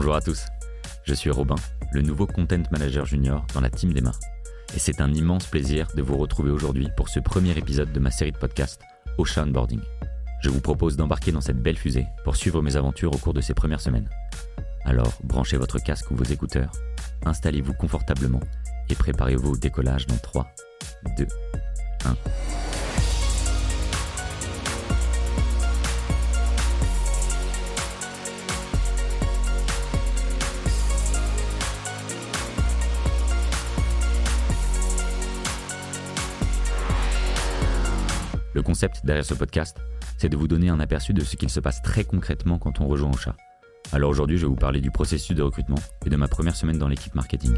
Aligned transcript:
Bonjour 0.00 0.14
à 0.14 0.22
tous, 0.22 0.46
je 1.04 1.12
suis 1.12 1.28
Robin, 1.28 1.56
le 1.92 2.00
nouveau 2.00 2.26
Content 2.26 2.62
Manager 2.70 3.04
Junior 3.04 3.44
dans 3.52 3.60
la 3.60 3.68
team 3.68 3.92
d'Emma. 3.92 4.12
Et 4.74 4.78
c'est 4.78 5.02
un 5.02 5.12
immense 5.12 5.44
plaisir 5.44 5.88
de 5.94 6.00
vous 6.00 6.16
retrouver 6.16 6.50
aujourd'hui 6.50 6.88
pour 6.96 7.10
ce 7.10 7.20
premier 7.20 7.50
épisode 7.50 7.92
de 7.92 8.00
ma 8.00 8.10
série 8.10 8.32
de 8.32 8.38
podcasts 8.38 8.80
Ocean 9.18 9.48
Boarding. 9.48 9.82
Je 10.42 10.48
vous 10.48 10.62
propose 10.62 10.96
d'embarquer 10.96 11.32
dans 11.32 11.42
cette 11.42 11.62
belle 11.62 11.76
fusée 11.76 12.06
pour 12.24 12.36
suivre 12.36 12.62
mes 12.62 12.76
aventures 12.76 13.14
au 13.14 13.18
cours 13.18 13.34
de 13.34 13.42
ces 13.42 13.52
premières 13.52 13.82
semaines. 13.82 14.08
Alors 14.86 15.12
branchez 15.22 15.58
votre 15.58 15.78
casque 15.78 16.10
ou 16.10 16.16
vos 16.16 16.24
écouteurs, 16.24 16.72
installez-vous 17.26 17.74
confortablement 17.74 18.40
et 18.88 18.94
préparez-vous 18.94 19.50
au 19.50 19.56
décollage 19.58 20.06
dans 20.06 20.16
3, 20.16 20.46
2, 21.18 21.26
1. 22.06 22.16
Le 38.52 38.62
concept 38.62 39.04
derrière 39.04 39.24
ce 39.24 39.34
podcast, 39.34 39.76
c'est 40.18 40.28
de 40.28 40.36
vous 40.36 40.48
donner 40.48 40.70
un 40.70 40.80
aperçu 40.80 41.12
de 41.12 41.22
ce 41.22 41.36
qu'il 41.36 41.50
se 41.50 41.60
passe 41.60 41.82
très 41.82 42.02
concrètement 42.02 42.58
quand 42.58 42.80
on 42.80 42.88
rejoint 42.88 43.10
Ocha. 43.12 43.36
Alors 43.92 44.10
aujourd'hui, 44.10 44.38
je 44.38 44.42
vais 44.42 44.48
vous 44.48 44.56
parler 44.56 44.80
du 44.80 44.90
processus 44.90 45.36
de 45.36 45.42
recrutement 45.42 45.78
et 46.04 46.10
de 46.10 46.16
ma 46.16 46.26
première 46.26 46.56
semaine 46.56 46.78
dans 46.78 46.88
l'équipe 46.88 47.14
marketing. 47.14 47.54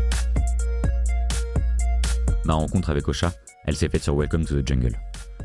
Ma 2.45 2.55
rencontre 2.55 2.91
avec 2.91 3.09
Ocha, 3.09 3.33
elle 3.65 3.75
s'est 3.75 3.89
faite 3.89 4.03
sur 4.03 4.17
Welcome 4.17 4.45
to 4.45 4.61
the 4.61 4.67
Jungle. 4.67 4.99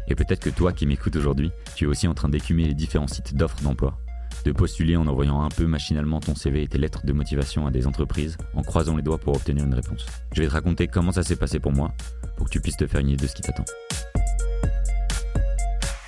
Et 0.10 0.16
peut-être 0.16 0.42
que 0.42 0.50
toi 0.50 0.74
qui 0.74 0.86
m'écoutes 0.86 1.16
aujourd'hui, 1.16 1.52
tu 1.76 1.86
es 1.86 1.88
aussi 1.88 2.08
en 2.08 2.14
train 2.14 2.30
d'écumer 2.30 2.66
les 2.66 2.74
différents 2.74 3.08
sites 3.08 3.36
d'offres 3.36 3.62
d'emploi, 3.62 3.98
de 4.44 4.52
postuler 4.52 4.98
en 4.98 5.08
envoyant 5.08 5.42
un 5.42 5.50
peu 5.50 5.66
machinalement 5.66 6.20
ton 6.20 6.36
CV 6.36 6.64
et 6.64 6.68
tes 6.68 6.78
lettres 6.78 7.06
de 7.06 7.14
motivation 7.14 7.68
à 7.68 7.72
des 7.72 7.88
entreprises 7.88 8.38
en 8.54 8.64
croisant 8.64 8.98
les 8.98 9.04
doigts 9.04 9.18
pour 9.18 9.36
obtenir 9.36 9.64
une 9.64 9.74
réponse. 9.74 10.06
Je 10.34 10.42
vais 10.42 10.48
te 10.48 10.54
raconter 10.54 10.88
comment 10.88 11.14
ça 11.14 11.24
s'est 11.24 11.36
passé 11.38 11.60
pour 11.60 11.72
moi, 11.72 11.94
pour 12.36 12.48
que 12.48 12.52
tu 12.52 12.60
puisses 12.60 12.78
te 12.78 12.88
faire 12.88 13.00
une 13.00 13.10
idée 13.10 13.24
de 13.24 13.30
ce 13.30 13.36
qui 13.36 13.42
t'attend. 13.42 13.66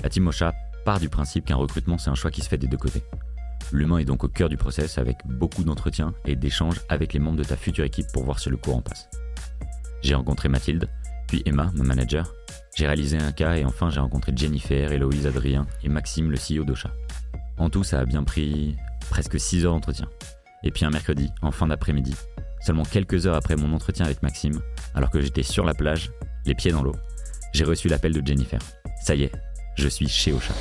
La 0.04 0.10
team 0.10 0.28
Ocha 0.28 0.54
part 0.86 1.00
du 1.00 1.10
principe 1.10 1.46
qu'un 1.46 1.56
recrutement 1.56 1.98
c'est 1.98 2.10
un 2.10 2.16
choix 2.16 2.32
qui 2.32 2.42
se 2.42 2.50
fait 2.50 2.58
des 2.58 2.68
deux 2.68 2.78
côtés. 2.78 3.04
L'humain 3.72 4.00
est 4.00 4.06
donc 4.06 4.24
au 4.24 4.28
cœur 4.28 4.50
du 4.50 4.58
process 4.58 4.98
avec 4.98 5.18
beaucoup 5.26 5.64
d'entretiens 5.64 6.14
et 6.26 6.36
d'échanges 6.36 6.80
avec 6.90 7.14
les 7.14 7.20
membres 7.20 7.38
de 7.38 7.44
ta 7.44 7.56
future 7.56 7.84
équipe 7.84 8.08
pour 8.14 8.24
voir 8.24 8.40
si 8.40 8.50
le 8.50 8.58
courant 8.58 8.82
passe. 8.82 9.10
J'ai 10.02 10.16
rencontré 10.16 10.50
Mathilde, 10.50 10.90
puis 11.28 11.44
Emma, 11.46 11.72
mon 11.76 11.84
manager. 11.84 12.34
J'ai 12.76 12.88
réalisé 12.88 13.18
un 13.18 13.32
cas 13.32 13.56
et 13.56 13.66
enfin 13.66 13.90
j'ai 13.90 14.00
rencontré 14.00 14.32
Jennifer, 14.36 14.92
Héloïse, 14.92 15.28
Adrien 15.28 15.68
et 15.84 15.90
Maxime, 15.90 16.32
le 16.32 16.38
CEO 16.38 16.64
d'Ocha. 16.64 16.92
En 17.58 17.70
tout, 17.70 17.84
ça 17.84 18.00
a 18.00 18.06
bien 18.06 18.24
pris 18.24 18.78
presque 19.10 19.40
6 19.40 19.66
heures 19.66 19.74
d'entretien. 19.74 20.08
Et 20.64 20.72
puis 20.72 20.86
un 20.86 20.90
mercredi, 20.90 21.30
en 21.42 21.52
fin 21.52 21.68
d'après-midi, 21.68 22.16
seulement 22.62 22.84
quelques 22.84 23.28
heures 23.28 23.36
après 23.36 23.56
mon 23.56 23.74
entretien 23.74 24.06
avec 24.06 24.24
Maxime, 24.24 24.60
alors 24.96 25.10
que 25.10 25.22
j'étais 25.22 25.44
sur 25.44 25.66
la 25.66 25.74
plage, 25.74 26.12
les 26.46 26.56
pieds 26.56 26.72
dans 26.72 26.84
l'eau, 26.84 26.96
j'ai 27.54 27.66
reçu 27.66 27.88
l'appel 27.90 28.14
de 28.14 28.26
Jennifer. 28.26 28.60
Ça 29.02 29.16
y 29.16 29.24
est, 29.24 29.32
je 29.80 29.88
suis 29.88 30.08
chez 30.08 30.34
Ocha. 30.34 30.54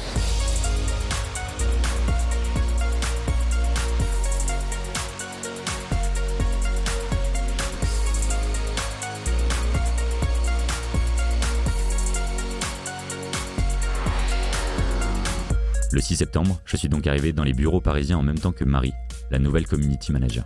Le 15.90 16.00
6 16.00 16.16
septembre, 16.16 16.60
je 16.64 16.76
suis 16.76 16.88
donc 16.88 17.06
arrivé 17.06 17.32
dans 17.32 17.42
les 17.42 17.52
bureaux 17.52 17.80
parisiens 17.80 18.18
en 18.18 18.22
même 18.22 18.38
temps 18.38 18.52
que 18.52 18.64
Marie, 18.64 18.92
la 19.30 19.38
nouvelle 19.38 19.66
community 19.66 20.12
manager. 20.12 20.44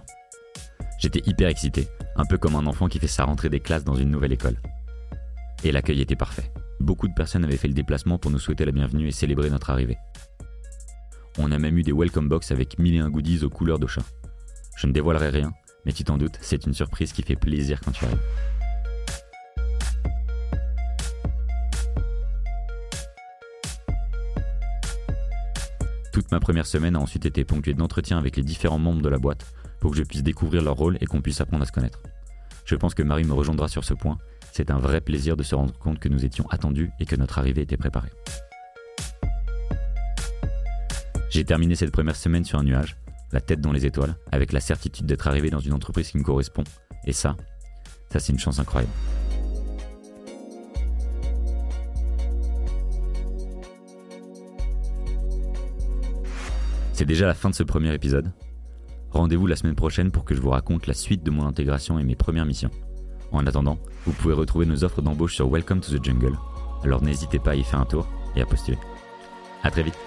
J'étais 0.98 1.20
hyper 1.26 1.48
excité, 1.48 1.88
un 2.16 2.24
peu 2.24 2.38
comme 2.38 2.54
un 2.54 2.66
enfant 2.66 2.88
qui 2.88 2.98
fait 2.98 3.08
sa 3.08 3.24
rentrée 3.24 3.50
des 3.50 3.60
classes 3.60 3.84
dans 3.84 3.96
une 3.96 4.10
nouvelle 4.10 4.32
école. 4.32 4.56
Et 5.64 5.72
l'accueil 5.72 6.00
était 6.00 6.16
parfait. 6.16 6.50
Beaucoup 6.80 7.08
de 7.08 7.14
personnes 7.14 7.44
avaient 7.44 7.56
fait 7.56 7.68
le 7.68 7.74
déplacement 7.74 8.18
pour 8.18 8.30
nous 8.30 8.38
souhaiter 8.38 8.64
la 8.64 8.72
bienvenue 8.72 9.08
et 9.08 9.12
célébrer 9.12 9.50
notre 9.50 9.70
arrivée. 9.70 9.98
On 11.38 11.50
a 11.52 11.58
même 11.58 11.78
eu 11.78 11.82
des 11.82 11.92
welcome 11.92 12.28
box 12.28 12.50
avec 12.50 12.78
mille 12.78 12.96
et 12.96 13.00
un 13.00 13.10
goodies 13.10 13.44
aux 13.44 13.50
couleurs 13.50 13.78
d'Ocha. 13.78 14.02
Je 14.76 14.86
ne 14.86 14.92
dévoilerai 14.92 15.30
rien, 15.30 15.52
mais 15.86 15.92
tu 15.92 16.04
t'en 16.04 16.18
doutes, 16.18 16.38
c'est 16.40 16.66
une 16.66 16.74
surprise 16.74 17.12
qui 17.12 17.22
fait 17.22 17.36
plaisir 17.36 17.80
quand 17.80 17.92
tu 17.92 18.04
arrives. 18.04 18.18
Toute 26.12 26.30
ma 26.30 26.40
première 26.40 26.66
semaine 26.66 26.94
a 26.94 27.00
ensuite 27.00 27.24
été 27.24 27.44
ponctuée 27.44 27.72
d'entretiens 27.72 28.18
avec 28.18 28.36
les 28.36 28.42
différents 28.42 28.78
membres 28.78 29.00
de 29.00 29.08
la 29.08 29.18
boîte 29.18 29.46
pour 29.80 29.92
que 29.92 29.96
je 29.96 30.02
puisse 30.02 30.22
découvrir 30.22 30.62
leur 30.62 30.76
rôle 30.76 30.98
et 31.00 31.06
qu'on 31.06 31.22
puisse 31.22 31.40
apprendre 31.40 31.62
à 31.62 31.66
se 31.66 31.72
connaître. 31.72 32.02
Je 32.66 32.76
pense 32.76 32.94
que 32.94 33.02
Marie 33.02 33.24
me 33.24 33.32
rejoindra 33.32 33.68
sur 33.68 33.84
ce 33.84 33.94
point. 33.94 34.18
C'est 34.54 34.70
un 34.70 34.78
vrai 34.78 35.00
plaisir 35.00 35.34
de 35.34 35.42
se 35.42 35.54
rendre 35.54 35.72
compte 35.78 35.98
que 35.98 36.10
nous 36.10 36.26
étions 36.26 36.46
attendus 36.50 36.90
et 37.00 37.06
que 37.06 37.16
notre 37.16 37.38
arrivée 37.38 37.62
était 37.62 37.78
préparée. 37.78 38.10
J'ai 41.30 41.42
terminé 41.42 41.74
cette 41.74 41.90
première 41.90 42.16
semaine 42.16 42.44
sur 42.44 42.58
un 42.58 42.62
nuage, 42.62 42.98
la 43.32 43.40
tête 43.40 43.62
dans 43.62 43.72
les 43.72 43.86
étoiles, 43.86 44.14
avec 44.30 44.52
la 44.52 44.60
certitude 44.60 45.06
d'être 45.06 45.26
arrivé 45.26 45.48
dans 45.48 45.58
une 45.58 45.72
entreprise 45.72 46.10
qui 46.10 46.18
me 46.18 46.22
correspond. 46.22 46.64
Et 47.06 47.14
ça, 47.14 47.34
ça 48.10 48.20
c'est 48.20 48.30
une 48.30 48.38
chance 48.38 48.58
incroyable. 48.58 48.92
C'est 56.92 57.06
déjà 57.06 57.26
la 57.26 57.34
fin 57.34 57.48
de 57.48 57.54
ce 57.54 57.62
premier 57.62 57.94
épisode. 57.94 58.30
Rendez-vous 59.12 59.46
la 59.46 59.56
semaine 59.56 59.74
prochaine 59.74 60.10
pour 60.10 60.26
que 60.26 60.34
je 60.34 60.42
vous 60.42 60.50
raconte 60.50 60.86
la 60.86 60.94
suite 60.94 61.22
de 61.22 61.30
mon 61.30 61.46
intégration 61.46 61.98
et 61.98 62.04
mes 62.04 62.16
premières 62.16 62.44
missions. 62.44 62.70
En 63.32 63.46
attendant, 63.46 63.78
vous 64.06 64.12
pouvez 64.12 64.34
retrouver 64.34 64.66
nos 64.66 64.84
offres 64.84 65.02
d'embauche 65.02 65.34
sur 65.34 65.48
Welcome 65.48 65.80
to 65.80 65.98
the 65.98 66.04
Jungle, 66.04 66.38
alors 66.84 67.02
n'hésitez 67.02 67.38
pas 67.38 67.52
à 67.52 67.54
y 67.54 67.64
faire 67.64 67.80
un 67.80 67.86
tour 67.86 68.06
et 68.36 68.42
à 68.42 68.46
postuler. 68.46 68.78
A 69.62 69.70
très 69.70 69.82
vite 69.82 69.98